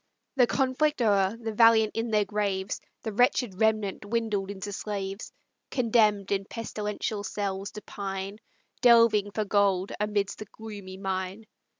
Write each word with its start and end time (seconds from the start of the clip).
The 0.35 0.47
conflict 0.47 0.99
o'er, 0.99 1.37
the 1.39 1.53
valiant 1.53 1.95
in 1.95 2.09
their 2.09 2.25
graves, 2.25 2.81
The 3.03 3.11
wretched 3.13 3.59
remnant 3.61 4.01
dwindled 4.01 4.49
into 4.49 4.71
slaves; 4.73 5.31
Condemn'd 5.69 6.31
in 6.31 6.45
pestilential 6.45 7.23
cells 7.23 7.69
to 7.73 7.83
pine, 7.83 8.39
Delving 8.81 9.29
for 9.29 9.45
gold 9.45 9.91
amidst 9.99 10.39
the 10.39 10.45
gloomy 10.45 10.97
mine. 10.97 11.45